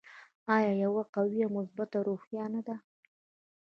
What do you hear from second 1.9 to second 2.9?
روحیه نه ده؟